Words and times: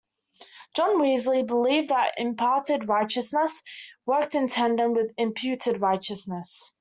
John 0.75 0.99
Wesley 0.99 1.43
believed 1.43 1.89
that 1.89 2.15
imparted 2.17 2.89
righteousness 2.89 3.61
worked 4.07 4.33
in 4.33 4.47
tandem 4.47 4.93
with 4.95 5.13
imputed 5.15 5.79
righteousness. 5.79 6.59